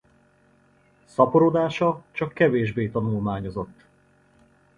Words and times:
Szaporodása 1.05 2.03
csak 2.11 2.33
kevéssé 2.33 2.87
tanulmányozott. 2.89 3.85